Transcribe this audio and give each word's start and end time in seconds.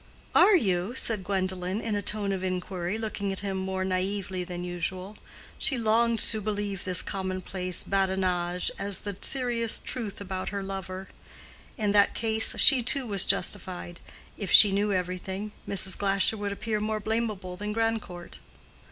"Are 0.33 0.55
you?" 0.55 0.95
said 0.95 1.23
Gwendolen, 1.23 1.79
in 1.79 1.93
a 1.95 2.01
tone 2.01 2.31
of 2.31 2.43
inquiry, 2.43 2.97
looking 2.97 3.31
at 3.31 3.41
him 3.41 3.55
more 3.55 3.85
naively 3.85 4.43
than 4.43 4.63
usual. 4.63 5.15
She 5.59 5.77
longed 5.77 6.17
to 6.17 6.41
believe 6.41 6.83
this 6.85 7.03
commonplace 7.03 7.83
badinage 7.83 8.71
as 8.79 9.01
the 9.01 9.15
serious 9.21 9.79
truth 9.79 10.19
about 10.19 10.49
her 10.49 10.63
lover: 10.63 11.09
in 11.77 11.91
that 11.91 12.15
case, 12.15 12.55
she 12.57 12.81
too 12.81 13.05
was 13.05 13.25
justified. 13.25 13.99
If 14.39 14.49
she 14.49 14.71
knew 14.71 14.91
everything, 14.91 15.51
Mrs. 15.69 15.95
Glasher 15.95 16.35
would 16.35 16.51
appear 16.51 16.79
more 16.79 16.99
blamable 16.99 17.55
than 17.55 17.71
Grandcourt. 17.71 18.39